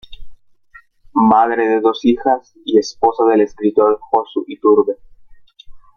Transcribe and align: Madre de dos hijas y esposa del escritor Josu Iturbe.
Madre 1.13 1.67
de 1.67 1.79
dos 1.79 2.03
hijas 2.05 2.53
y 2.65 2.79
esposa 2.79 3.23
del 3.25 3.41
escritor 3.41 3.99
Josu 4.09 4.43
Iturbe. 4.47 4.95